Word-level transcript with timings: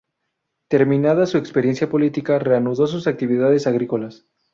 Terminada 0.67 1.27
su 1.27 1.37
experiencia 1.37 1.87
política, 1.87 2.39
reanudó 2.39 2.87
sus 2.87 3.05
actividades 3.05 3.67
agrícolas. 3.67 4.25